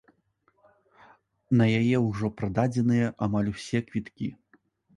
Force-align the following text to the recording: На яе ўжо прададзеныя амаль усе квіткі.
На 1.59 1.65
яе 1.79 1.97
ўжо 2.07 2.31
прададзеныя 2.41 3.13
амаль 3.29 3.53
усе 3.55 3.85
квіткі. 3.87 4.35